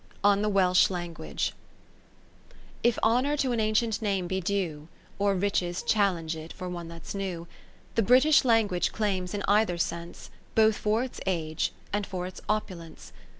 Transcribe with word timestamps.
On 0.23 0.41
the 0.41 0.49
Welsh 0.49 0.89
Language 0.89 1.53
If 2.81 2.97
Honour 3.03 3.37
to 3.37 3.51
an 3.51 3.59
ancient 3.59 4.01
name 4.01 4.25
be 4.25 4.41
due, 4.41 4.87
Or 5.19 5.35
Riches 5.35 5.83
challenge 5.83 6.35
it 6.35 6.51
for 6.51 6.67
one 6.67 6.87
that's 6.87 7.13
new, 7.13 7.47
The 7.93 8.01
British 8.01 8.43
language 8.43 8.91
claims 8.93 9.35
in 9.35 9.43
either 9.47 9.77
sense, 9.77 10.31
Both 10.55 10.77
for 10.77 11.03
its 11.03 11.19
age, 11.27 11.71
and 11.93 12.07
for 12.07 12.25
its 12.25 12.41
opulence. 12.49 13.13